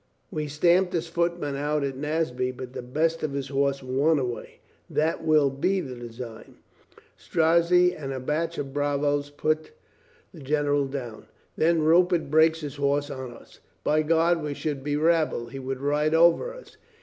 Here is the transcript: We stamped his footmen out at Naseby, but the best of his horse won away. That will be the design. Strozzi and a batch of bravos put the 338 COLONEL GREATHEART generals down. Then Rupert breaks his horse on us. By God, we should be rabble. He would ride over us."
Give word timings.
We 0.31 0.47
stamped 0.47 0.93
his 0.93 1.05
footmen 1.05 1.55
out 1.55 1.83
at 1.83 1.95
Naseby, 1.95 2.49
but 2.53 2.73
the 2.73 2.81
best 2.81 3.21
of 3.21 3.33
his 3.33 3.49
horse 3.49 3.83
won 3.83 4.17
away. 4.17 4.61
That 4.89 5.23
will 5.23 5.51
be 5.51 5.79
the 5.79 5.93
design. 5.93 6.55
Strozzi 7.15 7.95
and 7.95 8.11
a 8.11 8.19
batch 8.19 8.57
of 8.57 8.73
bravos 8.73 9.29
put 9.29 9.73
the 10.33 10.39
338 10.39 10.49
COLONEL 10.55 10.85
GREATHEART 10.87 10.89
generals 10.89 10.89
down. 11.21 11.27
Then 11.55 11.83
Rupert 11.83 12.31
breaks 12.31 12.61
his 12.61 12.77
horse 12.77 13.11
on 13.11 13.31
us. 13.31 13.59
By 13.83 14.01
God, 14.01 14.41
we 14.41 14.55
should 14.55 14.83
be 14.83 14.95
rabble. 14.95 15.49
He 15.49 15.59
would 15.59 15.79
ride 15.81 16.15
over 16.15 16.51
us." 16.51 16.77